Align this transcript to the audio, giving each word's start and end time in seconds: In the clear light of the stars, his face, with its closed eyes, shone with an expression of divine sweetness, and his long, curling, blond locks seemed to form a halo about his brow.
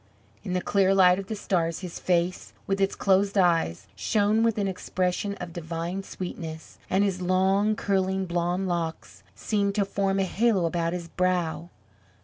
In 0.43 0.53
the 0.53 0.61
clear 0.63 0.95
light 0.95 1.19
of 1.19 1.27
the 1.27 1.35
stars, 1.35 1.81
his 1.81 1.99
face, 1.99 2.53
with 2.65 2.81
its 2.81 2.95
closed 2.95 3.37
eyes, 3.37 3.85
shone 3.95 4.41
with 4.41 4.57
an 4.57 4.67
expression 4.67 5.35
of 5.35 5.53
divine 5.53 6.01
sweetness, 6.01 6.79
and 6.89 7.03
his 7.03 7.21
long, 7.21 7.75
curling, 7.75 8.25
blond 8.25 8.67
locks 8.67 9.21
seemed 9.35 9.75
to 9.75 9.85
form 9.85 10.17
a 10.19 10.23
halo 10.23 10.65
about 10.65 10.93
his 10.93 11.07
brow. 11.07 11.69